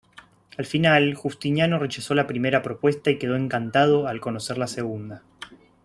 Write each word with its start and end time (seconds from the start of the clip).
Al 0.57 0.65
final, 0.65 1.13
Justiniano 1.13 1.77
rechazó 1.77 2.15
la 2.15 2.25
primera 2.25 2.63
propuesta 2.63 3.11
y 3.11 3.19
quedó 3.19 3.35
encantado 3.35 4.07
al 4.07 4.19
conocer 4.19 4.57
la 4.57 4.65
segunda. 4.65 5.21